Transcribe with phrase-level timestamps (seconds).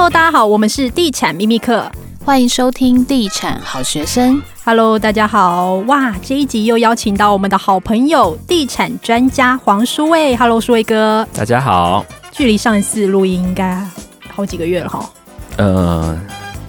[0.00, 1.84] Hello，大家好，我们是地产秘密课，
[2.24, 4.40] 欢迎收听地产好学生。
[4.64, 10.34] Hello，大家好，哇，这一集又邀请到我们的好朋友地产专家黄书卫。
[10.36, 12.06] Hello，书卫哥，大家好。
[12.32, 13.86] 距离上一次录音应该
[14.30, 15.10] 好几个月了哈。
[15.58, 16.18] 呃，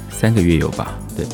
[0.09, 0.91] 三个月有吧？
[1.16, 1.25] 对。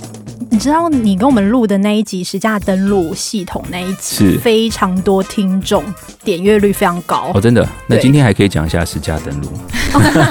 [0.57, 5.83] 你知道你跟我们录的那一集实价登录系统那一集是非常多听众，
[6.23, 7.69] 点阅率非常高哦，真的。
[7.85, 9.51] 那今天还可以讲一下实价登录，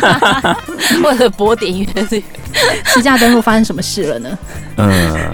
[1.05, 2.25] 为了博点阅率，
[2.87, 4.39] 实价登录发生什么事了呢？
[4.75, 5.33] 呃，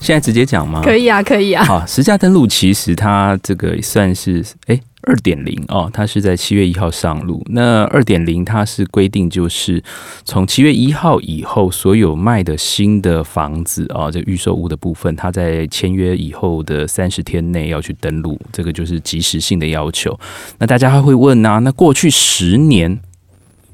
[0.00, 0.80] 现在直接讲吗？
[0.82, 1.62] 可以啊，可以啊。
[1.62, 4.80] 好，实价登录其实它这个算是哎。
[5.02, 7.42] 二点零哦，它是在七月一号上路。
[7.48, 9.82] 那二点零它是规定，就是
[10.24, 20.18] 从七月一号以后，所有卖的新的房子啊，这预售屋的部分，它在签约以后的三十天内要去登录，这个就是即时性的要求。
[20.58, 23.00] 那大家还会问啊，那过去十年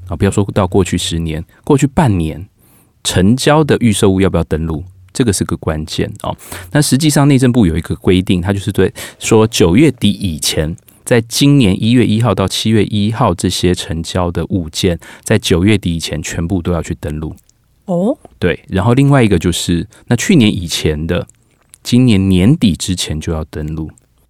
[0.09, 2.46] 啊，不要说到过去十年，过去半年
[3.02, 4.85] 成交的预售屋要不要登录？
[5.13, 6.37] 这个是个关键哦。
[6.71, 10.77] 那实际上内政部有一个规定，它就是对说九月底以前。
[11.07, 17.37] 在今年一月一号到七月一号，这些成交的物件，在九月底以前全部都要去登录。
[17.85, 21.29] 哦，对，然后另外一个就是，那去年以前的，
[21.84, 23.88] 今年年底之前就要登录。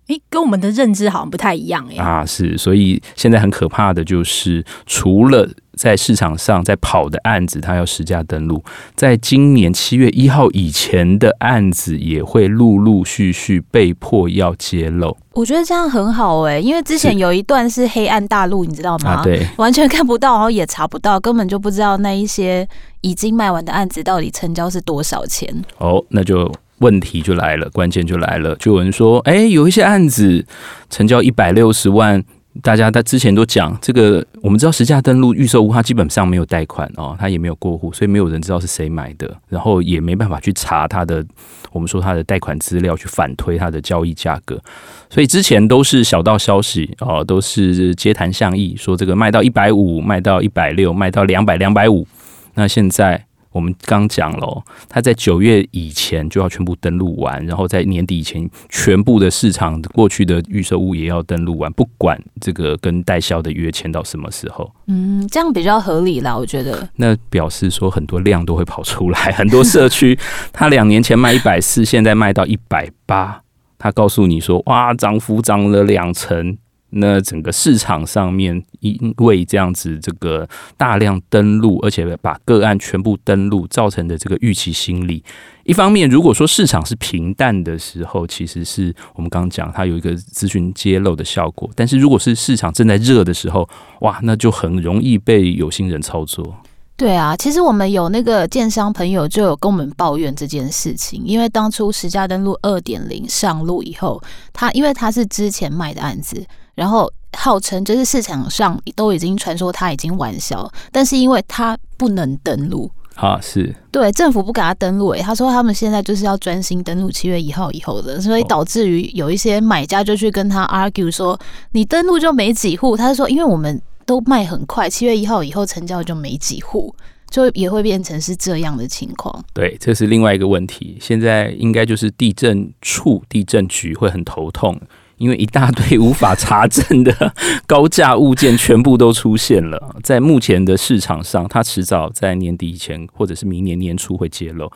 [0.08, 1.96] 诶，跟我们的认知好像不太一样诶。
[1.96, 8.62] 啊，是，所以现在很可怕的就是，除了在市场上在跑的案子，它要实价登录，
[8.94, 15.16] 在今年七月一号以前的案子，也会陆陆续续被迫要揭露。
[15.32, 19.10] 我觉得这样很好哎，因为之前有一段是黑暗大陆，你知道吗？
[19.10, 22.66] 啊，对，完全看不到，然后也查不到，根本就不知道那一些
[23.00, 25.64] 已经卖完的案子到底成交是多少钱。
[25.78, 26.50] 哦，那就。
[26.78, 30.44] 问题就来了，关键就来了，就有人说，哎，有一些案子
[30.91, 32.22] 成交一百六十万，
[32.62, 41.24] 大家在之前都讲这个，我们知道实价登录预售屋，它基本上没有贷款哦，它也没有过户，所以没有人知道是谁买的，然后也没办法去查它的，
[41.72, 44.60] 我们说它的贷款资料去反推它的交易价格，
[45.08, 52.06] 所以之前都是小道消息哦，都是街谈巷议，说这个卖到一百五，卖到一百六，卖到两百，两百五，
[52.54, 53.25] 那现在。
[53.56, 64.71] 我们刚讲了，他在九月以前就要全部登录完，然后在年底以前，全部的市场过去的预售物也要登录完，不管这个跟代销的约签到什么时候。
[64.89, 66.87] 嗯，这样比较合理啦，我觉得。
[66.97, 70.19] 那表示说很多量都会跑出来， 很多社区
[70.53, 73.41] 他两年前卖一百四，现在卖到一百八，
[73.78, 76.59] 他告诉你说，哇，涨幅涨了两成。
[76.98, 85.22] 那整个市场上面，因为这样子这个大量登录，而且把个案全部登录，造成的这个预期心理。
[85.64, 91.68] 一方面，如果说市场是平淡的时候，其实是我们刚刚讲它有一个资讯揭露的效果。
[91.74, 93.68] 但是如果是市场正在热的时候，
[94.00, 96.56] 哇，那就很容易被有心人操作。
[96.96, 106.46] 对啊，其实我们有那个建商朋友就有跟我们抱怨这件事情，因为当初实价登录二点零上路以后，他因为他是之前卖的案子。
[106.76, 121.38] 然后号称就是市场上都已经传说它已经完销，但是因为它不能登录啊，是对政府不给他登录，哎，他说他们现在就是要专心登录七月一号以后的，所以导致于有一些买家就去跟他 argue 说，
[121.72, 126.94] 你登录就没几户，他就说因为我们都卖很快，七月一号以后成交就没几户，
[127.31, 129.43] 就也会变成是这样的情况。
[129.54, 134.78] 对，这是另外一个问题，现在应该就是地震处、地震局会很头痛。
[135.19, 137.32] 因为一大堆无法查证的
[137.66, 144.71] 高价物件全部都出现了， 在目前的市场上，它迟早在年底以前或者是明年年初会揭露，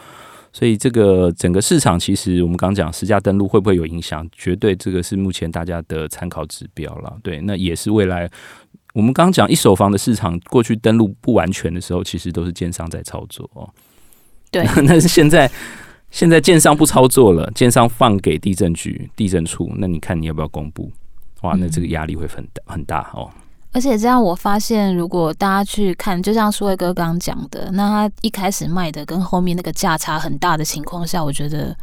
[0.53, 7.17] 所以这个整个市场其实我们刚讲实价登录会不会有影响，绝对这个是目前大家的参考指标了。
[7.23, 8.31] 对，那也是未来
[8.95, 13.69] 我们刚讲一手房的市场过去登录不完全的时候，其实都是建商在操作哦。
[14.51, 15.51] 对， 那是现在。
[16.11, 20.91] 现在建商不操作了，建商放给地震局、地震处，那你看你要不要公布？
[21.43, 23.31] 哇，那这个压力会很大很大哦。
[23.73, 31.77] 而且这样，我发现如果大家去看，就像苏伟哥刚刚讲的，那他一开始卖的跟后面那个价差很大的情况下，我觉得，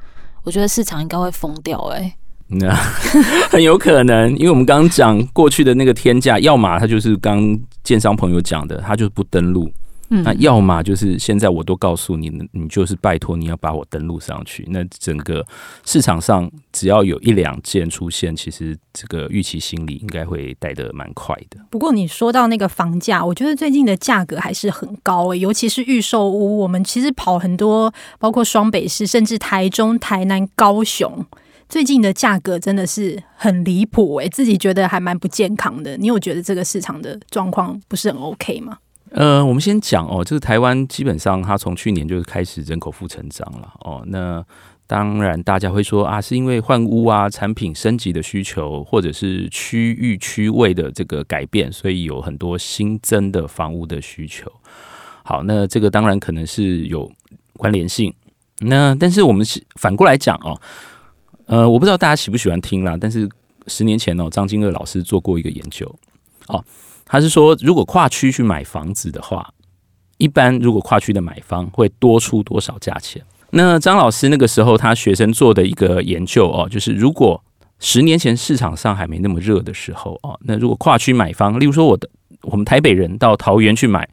[0.44, 2.14] 我觉得市场应该会疯掉哎、欸。
[2.50, 2.74] 那
[3.50, 9.72] 很有可能，因为我们刚刚讲过去的那个天价，要么他就是刚建商朋友讲的，他就是不登录。
[10.10, 14.66] 嗯，那要么就是现在我都告诉你，你就是拜托你要把我登录上去。
[14.70, 15.46] 那整个
[15.86, 21.60] 市场上只要有一两件出现，其实这个预期心理应该会带得蛮快的。
[21.70, 26.58] 不过你说到那个房价，我觉得最近的价格还是很高诶、欸，尤其是预售屋。
[26.60, 31.26] 我们其实跑很多，包括双北市，甚至台中、台南、高雄，
[31.68, 35.98] 最近的价格真的是很离谱诶，自己觉得还蛮不健康的。
[35.98, 38.78] 你有觉得这个市场的状况不是很 OK 吗？
[39.12, 44.04] 呃，我们先讲哦，就是台湾基本上它从去年就开始人口负成长了哦。
[44.08, 44.44] 那
[44.86, 54.52] 当然大家会说啊，是因为换屋啊、产品升级的需求，或者是区域区位的这个改变，所以有很多新增的房屋的需求。
[55.24, 57.10] 好，那这个当然可能是有
[57.54, 58.14] 关联性。
[58.60, 60.60] 那但是我们是反过来讲哦，
[61.46, 63.28] 呃，我不知道大家喜不喜欢听啦，但是
[63.68, 65.86] 十年前哦，张金乐老师做过一个研究
[66.48, 66.64] 哦。
[67.08, 69.50] 他是说，如果跨区去买房子的话，
[70.18, 73.24] 一般如果跨区的买方会多出多少价钱？
[73.52, 77.42] 那张老师那个时候他学生做的一个研究哦，就是如果
[77.80, 82.10] 十年前市场上还没那么热的时候哦，那如果跨区买方，例如说我的
[82.42, 84.06] 我们台北人到桃园去买，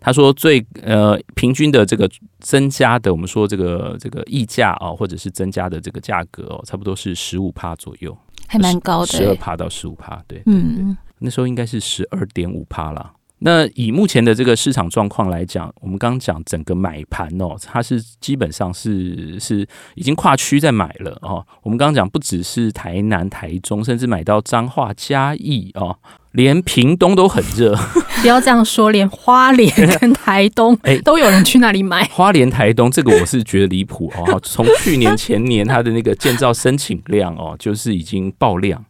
[0.00, 2.08] 他说最呃平均的这个
[2.40, 8.16] 增加的，我们说这个这个溢价啊，或者是增加的这个价格哦，差不多是十五趴左右，
[8.48, 10.96] 还蛮高的，十二趴到十五趴，对，对，对，嗯。
[11.22, 13.12] 那时候应该是十二点五趴了。
[13.44, 19.66] 那以目前的这个市场状况来讲，我们刚刚讲整个买盘哦，它是基本上是是
[19.96, 21.44] 已经跨区在买了哦。
[21.64, 25.98] 我们刚刚讲不只是台南、台中，甚至买到彰化、嘉义哦，
[26.30, 27.76] 连屏东都很热。
[28.22, 29.68] 不要这样说，连花莲
[29.98, 32.04] 跟台东哎都有人去那里买。
[32.12, 34.38] 花莲、台东这个我是觉得离谱哦。
[34.46, 38.84] 从去年前年它的那个建造申请量哦，就是已经爆量。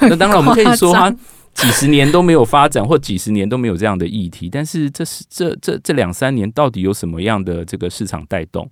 [0.00, 1.14] 那当然我们可以说它。
[1.54, 8.68] 几十年都没有发展，或几十年都没有这样的议题，但是这是这这这两三年到底有什么样的这个市场带动？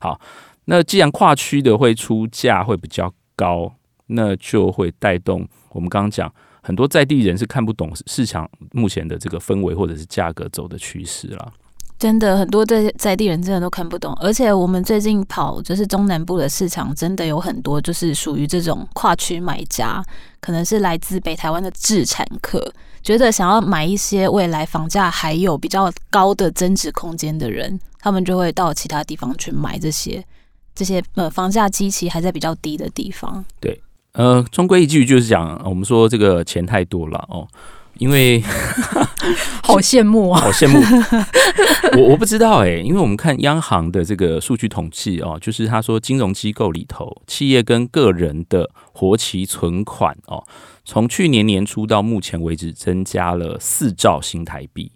[0.00, 0.20] 好，
[0.66, 3.72] 那既然跨区的会出价会比较高，
[4.06, 6.32] 那就会带动我们刚刚讲
[6.62, 11.52] 很多在地人是看不懂市场目前的这个氛围或者是价格走的趋势了。
[12.04, 20.04] 真的很多在在地人真的都看不懂，而且我们最近跑就是中南部的市场，真的有很多就是属于这种跨区买家，
[20.38, 22.62] 可能是来自北台湾的置产客，
[23.02, 30.22] 觉得想要买一些未来房价还有比较高的增值空间的人，他们就会到其他地方去买这些
[30.74, 33.42] 这些呃房价基期还在比较低的地方。
[33.58, 33.80] 对，
[34.12, 37.48] 呃，终归一句就是讲，我们说这个钱太多了哦。
[37.98, 38.40] 因为
[39.62, 40.80] 好羡慕啊， 好羡慕！
[41.96, 50.44] 我我不知道哎、欸，因为我们看央行的这个数据统计哦，就是他说金融机构里头，企业跟个人的活期存款哦，
[50.84, 54.92] 从去年年初到目前为止，增加了四兆新台币，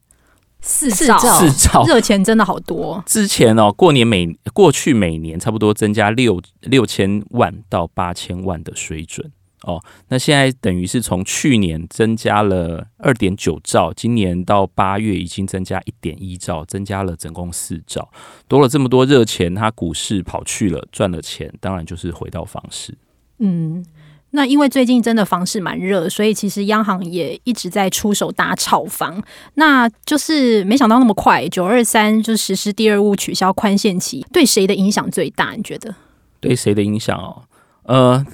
[0.61, 3.03] 四兆四兆热钱真的好多。
[3.07, 9.31] 之前哦，过年每过去每年差不多增加六六千万到八千万的水准。
[9.63, 18.09] 哦，那现在等于是从去年增加了二点九兆，今年到八月已经增加一点一兆，增加了总共四兆，
[18.47, 22.95] 多了这么多热钱，它股市跑去了，赚了钱，当然就是回到房市。
[23.41, 23.85] 嗯，
[24.31, 29.21] 那因为最近真的房市蛮热，所以其实央行也一直在出手打炒房，
[29.55, 35.55] 那就是没想到那么快，九二三就实施第二屋取消宽限期，对谁的影响最大？
[35.57, 35.93] 你觉得？
[36.39, 37.43] 对谁的影响哦？
[37.83, 38.25] 呃。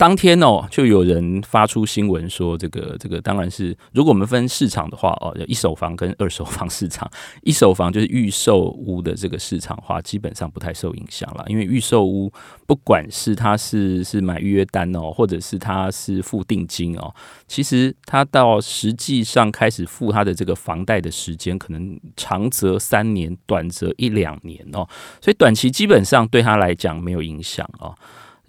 [0.00, 7.06] 当天哦，就有人发出新闻说，这个这个当然是，如果我们分市场的话哦，一手房跟二手房市场，
[7.44, 12.32] 一手房就是预售屋的这个市场话，基本上不太受影响了，因为预售屋
[12.66, 17.14] 不管是他是是买预约单哦，或者是他是付定金哦，
[17.46, 24.88] 其实他到实际上开始付他的这个房贷的时间，可能长则三年，短则一两年哦，
[25.20, 27.94] 所以短期基本上对他来讲没有影响哦。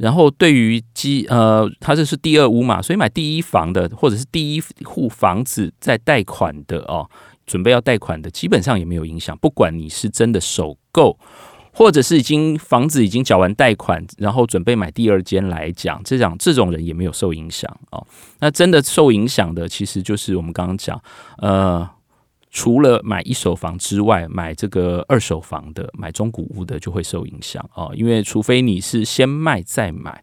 [0.02, 7.08] 然后对于基呃，他这是第二屋嘛，所以买第一房的或者是第一户房子在贷款的哦，
[7.46, 9.38] 准备要贷款的，基本上也没有影响。
[9.38, 11.16] 不管你是真的首购，
[11.72, 18.04] 或者是已经房子已经缴完贷款，然后准备买第二间来讲，这样这种人也没有受影响哦。
[18.40, 21.00] 那真的受影响的，其实就是我们刚刚讲
[21.38, 21.88] 呃。
[22.52, 27.92] 除了买一手房之外，买这个二手房的、买中古屋的就会受影响哦。
[27.96, 30.22] 因为除非你是先卖再买，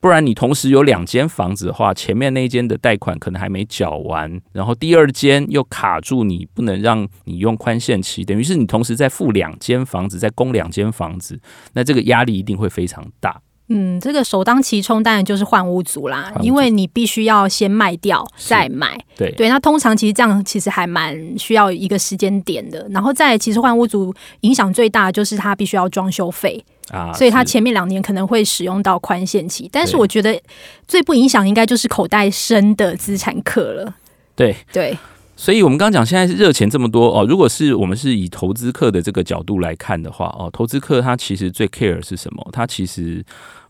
[0.00, 11.38] 不然你同时有两间房子的话，前面那间的贷款可能还没缴完，然后第二间又卡住你，不能让你用宽限期，等于是你同时在付两间房子，在供两间房子，
[11.74, 13.40] 那这个压力一定会非常大。
[13.68, 18.96] 嗯，这个首当其冲当然就是换屋族啦，因为你必须要先卖掉再买。
[19.16, 22.86] 对对，那通常其实这样其实还蛮需要一个时间点的。
[22.90, 29.68] 然后再其实换屋族影响最大的就是他必须要装修费啊，所以他前面两年可能会使用到宽限期。
[29.72, 30.40] 但是我觉得
[30.86, 33.94] 最不影响应该就是口袋深的资产客了。
[34.36, 34.96] 对对，
[35.36, 42.48] 所以我们刚刚讲现在是热钱这么多哦，如果是我们是以投资客的这个角度来看的话哦，投资客他其实最 care 是什么？
[42.52, 43.24] 他其实。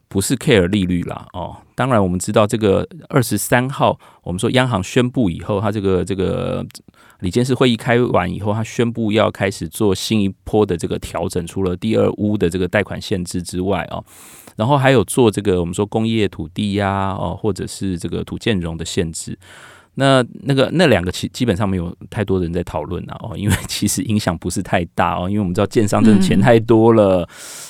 [0.08, 6.64] 不是 care 利率啦，哦，当然我们知道这个二十三号，我们说央行宣布以后，它这个这个
[7.18, 14.02] 理监事会议开完以后，它宣布要开始做新一波的这个调整，除了第二屋的这个贷款限制之外哦，
[14.54, 19.36] 然后还有做这个我们说工业土地呀，哦，或者是这个土建融的限制。
[19.98, 27.28] 那那个那两个其基本上没有太多人在讨论啊，哦，因为 其实影响不是太大哦，因为我们知道建商真的钱太多了，嗯、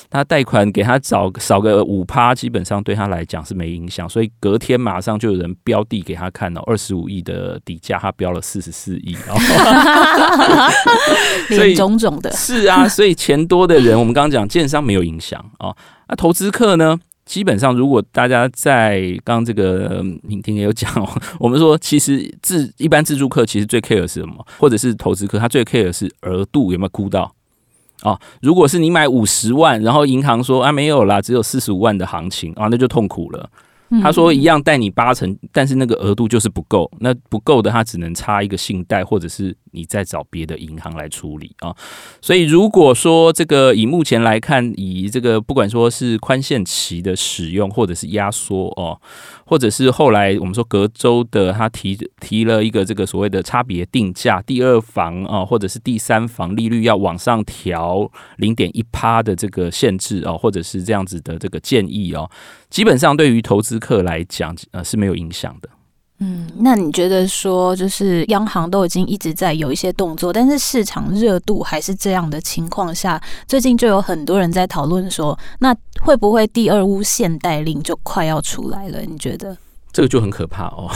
[0.09, 9.15] 他贷款给他找少个五趴，基本上对他来讲是没影响，所以隔天马上就有人标地给他看了，二十五亿的底价，他标了四十四亿，
[11.55, 12.29] 所以种种的。
[12.33, 15.73] 是啊，所以钱多的人，我们刚刚讲建商没有影响哦，
[16.09, 16.99] 那投资客呢？
[17.27, 20.89] 基本上，如果大家在刚刚这个敏婷也有讲，
[21.37, 27.31] 我们说其实自一般自助客其实最 care 是什么，或者是投资客，他最 care 是额度有没有估到
[28.01, 28.17] 啊？
[28.41, 33.49] 如果是你买五十万，然后银行说啊没有啦，只有四十五万的行情啊，那就痛苦了。
[34.01, 41.75] 他说一样贷你八成，但是那个额度就是不够，那不够的他只能差一个信贷，或者是你再找别的银行来处理啊。
[42.21, 48.99] 所以如果说这个以目前来看，以这个不管说是宽限期的使用，或者是压缩哦，
[49.45, 62.29] 或者是后来我们说隔周的他提提了一个这个所谓的差别定价，第二房啊，或者是第三房利率要往上调零点一趴的这个限制哦，或者是这样子的这个建议哦。
[62.69, 65.69] 基本上对于投资客来讲，呃是没有影响的。
[66.19, 79.01] 嗯，那你觉得说，就是央行都已经一直在有一些动作，但是市场热度还是这样的情况下，最近就有很多人在讨论说，那会不会第二屋限贷令就快要出来了？
[79.01, 79.55] 你觉得？
[79.97, 80.87] 这个就很可怕哦，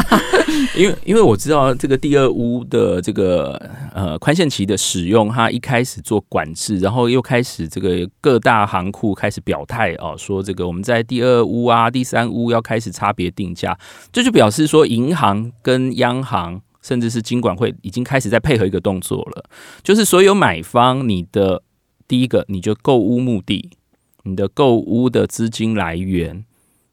[0.76, 3.58] 因为因为我知道这个第二屋的这个
[3.94, 13.74] 呃宽限期的使用，它一开始做管制，然后又开始这个各大行库开始表态哦，说这个我们在第二屋啊、第三屋要开始差别定价，
[14.12, 19.44] 这就表示说银行跟央行甚至是金管会已经开始在配合一个动作了，
[19.82, 21.62] 就是所有买方，你的
[22.06, 23.70] 第一个你就购屋目的，
[24.24, 26.44] 你的购屋的资金来源。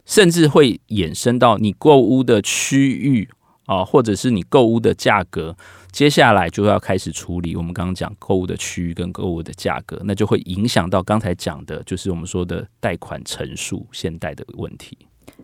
[0.06, 3.30] 甚至会衍生到你购物的区域
[3.66, 5.56] 啊，或者是你购物的价格，
[5.92, 7.56] 接下来就要开始处理。
[7.56, 14.98] 我们刚刚讲购物的区域跟购物的价格，那就会影响到刚才讲的，就是我们说的贷款成数、现贷的问题。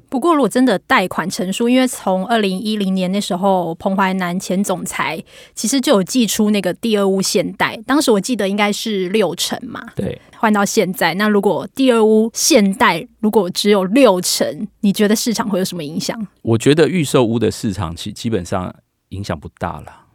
[0.09, 5.23] 不过，如果真的贷款成数，因为从二零一零年那时候，彭淮南前总裁
[5.53, 9.81] 其实就有寄出那个第二屋限贷，当时我记得应该是六成嘛。
[9.95, 16.19] 对，换到现在，那如果第二屋限贷如果只有六成，你觉得市场会有什么影响？
[16.41, 18.73] 我觉得预售屋的市场其基本上
[19.09, 20.07] 影响不大了。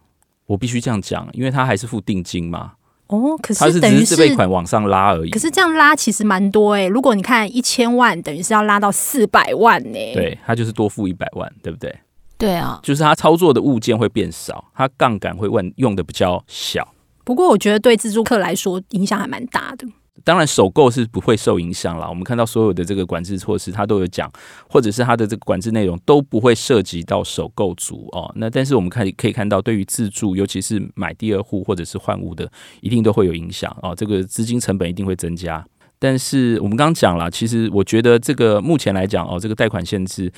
[0.47, 2.73] 我必须这样讲，因为它还是付定金嘛。
[3.15, 5.31] 哦，可是等于是自备款往上拉而已。
[5.31, 10.15] 可是这样拉其实蛮多哎、欸，如果你看一千万，等于是要拉到四百万呢、欸。
[10.15, 11.95] 对，他就是多付一百万，对不对？
[12.37, 16.87] 对啊，就是他操作的物件会变少，他杠杆会问用的比较小。
[17.25, 19.87] 不过我觉得对自助客来说影响还蛮大的。
[20.25, 22.09] 当然，首购是不会受影响了。
[22.09, 24.33] 我们看到所有的这个管制措施，它都有讲，
[24.69, 28.33] 或者是它的这个管制内容都不会涉及到首购族哦。
[28.37, 32.51] 那但是我们看可以看到，对于自住，尤其是买第二户或者是换屋的，
[32.81, 33.95] 一定都会有影响哦。
[33.95, 35.65] 这个资金成本一定会增加。
[35.99, 40.33] 但是我们刚刚讲了，其实我觉得这个目前来讲哦，这个贷款限制。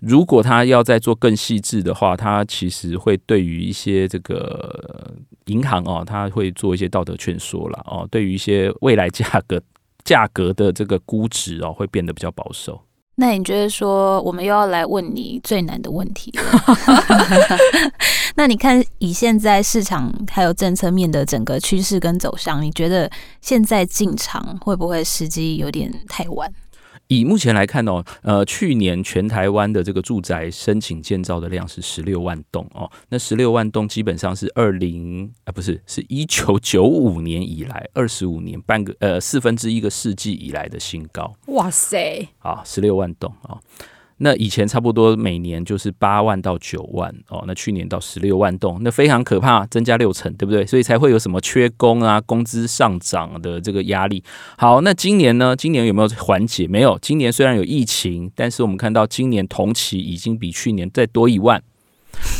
[0.00, 5.12] 如果他要再做更细致的话，他其实会对于一些这个
[5.46, 8.06] 银行哦，他会做一些道德劝说了哦。
[8.10, 9.60] 对于一些未来价格
[10.04, 12.80] 价格的这个估值哦，会变得比较保守。
[13.16, 16.32] 那你觉得说，我们又要来问你最难的问题？
[18.36, 26.48] 那你看以现在市场还有政策面的整个趋势跟走向，你觉得现在进场会不会时机有点太晚？
[27.08, 41.34] 以目前来看哦，呃，去年全台湾的这个住宅申请建造的量是十六万栋哦，那十六万栋基本上是二零啊，不是，是一九九五年以来二十五年半个呃四分之一个世纪以来的新高。
[41.46, 42.28] 哇塞！
[42.40, 43.58] 啊，十六万栋啊。
[44.18, 50.66] 那以前差不多每年就是八万到九万哦，那去年到十六万栋，那非常可怕，增加六成，对不对？
[50.66, 54.22] 所以才会有什么缺工啊、工资上涨的这个压力。
[54.56, 55.54] 好，那今年呢？
[55.54, 56.66] 今年有没有缓解？
[56.66, 56.98] 没有。
[57.00, 61.62] 今年虽然有疫情，但是我们看到今年同期已经比去年再多一万，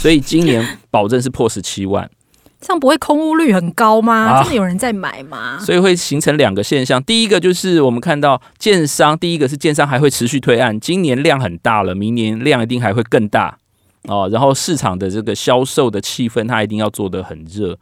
[0.01, 2.11] 所以今年保证是破十七万。
[2.61, 4.15] 这样不会空屋率很高吗？
[4.15, 5.59] 啊、真的有人在买吗？
[5.61, 7.03] 所以会形成两个现象。
[7.05, 13.57] 第一个就是我们看到建商，第一个是建商还会持续推案，今年量很大了，明年量一定还会更大
[14.05, 14.29] 哦。
[14.33, 17.79] 然后市场的这个销售的气氛，它一定要做得很热。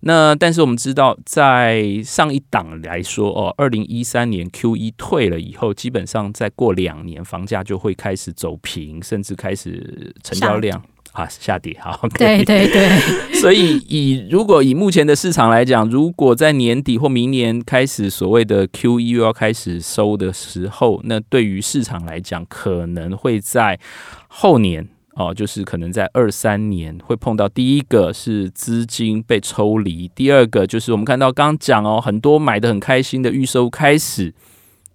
[0.00, 10.80] 那但是我们知道，在上一档来说哦，二零一三年 Q 一退了以后，基本上再过两年，房价就会开始走平，甚至开始成交量
[11.12, 11.76] 啊下跌。
[11.80, 12.88] 好，对对对。
[13.40, 23.78] 所以以如果以目前的市场来讲，如果在年底或明年开始所谓的 Q E 又要开始收的时候，那对于市场来讲，可能会在
[24.28, 24.88] 后年。
[25.14, 34.32] 哦，就是可能在二三年会碰到第一个是资金被抽离，第二个就是我们看到刚刚讲哦，很多买的很开心的预售开始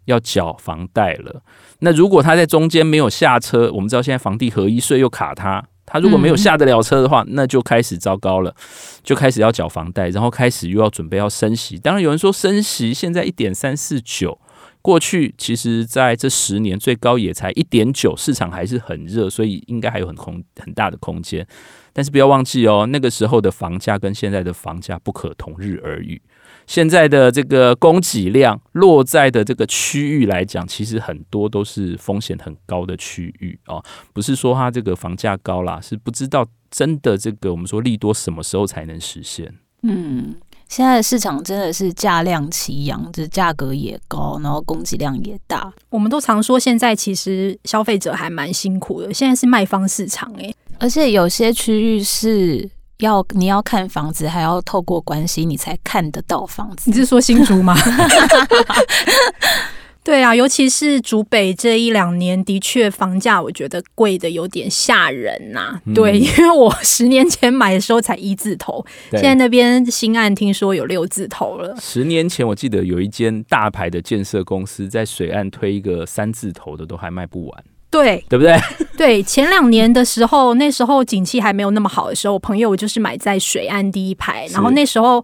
[0.06, 1.44] 要缴房贷了。
[1.80, 5.62] 那如果他在中间没有下车，我们知道现在房地合一税又卡他，
[5.94, 8.54] 他如果没有下得了车的话，那就开始糟糕了，
[9.04, 11.78] 就开始要缴房贷，然后开始又要准备要升息。
[11.78, 14.40] 当然有人说升息现在一点三四九。
[14.82, 21.48] 过去其实在这十年最高也才一点九，市场还是很热，所以应该还有很空很大的空间。
[21.94, 26.22] 但是不要忘记哦，那个时候的房价跟现在的房价不可同日而语。
[26.68, 39.54] 现在的这个供给量落在的这个区域来讲，其实很多都是风险很高的区域哦，不是说它这个房价高啦，是不知道真的这个我们说利多什么时候才能实现。
[39.84, 40.36] 嗯。
[40.70, 45.72] 现在的市场真的是价量齐扬，就是价格也高，然后供给量也大。
[45.90, 49.14] 我们都常说，现在其实消费者还蛮辛苦的。
[49.14, 52.68] 现在是卖方市场，欸，而且有些区域是
[53.00, 56.90] 要你要看房子，还要透过关系你才看得到房子。
[56.90, 57.76] 你是说新竹吗？
[60.06, 65.82] 对啊，尤其是竹北这一两年，的确房价我觉得贵的有点吓人呐、啊。
[65.86, 71.74] 嗯、对，因为我十年前买的时候才一字头，现在那边新案听说有六字头了。
[71.80, 77.64] 十年前我记得有一间大牌的建设公司在水岸推一个三字头的，都还卖不完。
[77.94, 78.60] 对，对不对？
[78.98, 85.24] 对，前两年的时候，那时候景气还没有那么好的时候，我朋友就是买在水岸第一排，然后那时候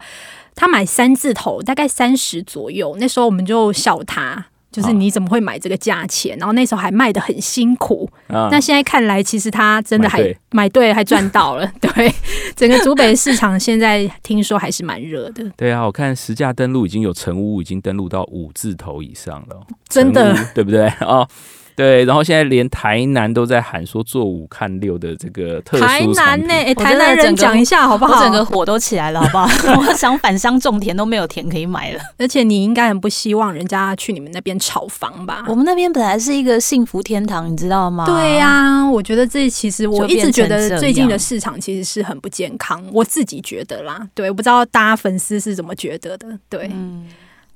[0.56, 4.46] 他买三字头，大概三十左右，那时候我们就笑他。
[4.72, 6.38] 就是你怎么会买这个价钱？
[6.38, 8.08] 然后那时候还卖的很辛苦。
[8.28, 11.66] 那、嗯、现在看来，其实他真的还买对，买对，还赚到了。
[11.82, 12.14] 对，
[12.56, 15.44] 整个竹北市场现在听说还是蛮热的。
[15.58, 20.98] 对啊，我看实价登录已经有成屋已经登录到五字头以上了，真的，对不对啊？
[21.02, 21.28] 哦
[21.80, 26.76] 对，然后现在连台南都在喊说做五看六的这个特殊台南呢、欸？
[26.76, 28.22] 台南人讲一下好不好？
[28.22, 29.48] 整个火都起来了，好不好？
[29.80, 32.00] 我想返乡种田都没有田可以买了。
[32.18, 35.46] 而且你应该很不希望人家去你们那边炒房吧？
[35.48, 38.06] 我们那边本来是一个幸福天堂，你知道吗？
[38.06, 44.06] 对呀、啊，我觉得这其实我一直觉得最近的市场其实是很不健康，我自己觉得啦。
[44.14, 46.28] 对，我不知道大家粉丝是怎么觉得的。
[46.50, 46.70] 对。
[46.74, 47.08] 嗯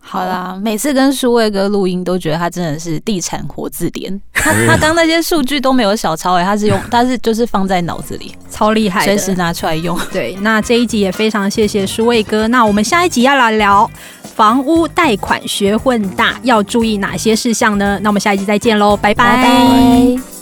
[0.06, 4.22] 好啦，每次跟书卫哥录音都觉得他真的是地产活字典。
[4.34, 9.98] 他他刚那些数据都没有小抄哎，他是用 他是就是放在脑子里，超厉害，随时拿出来用。
[10.12, 12.48] 对，那这一集也非常谢谢书卫哥。
[12.50, 13.90] 那我们下一集要来聊
[14.36, 17.98] 房屋贷款学混大要注意哪些事项呢？
[18.04, 19.38] 那我们下一集再见喽，拜拜。
[19.38, 20.33] 拜拜。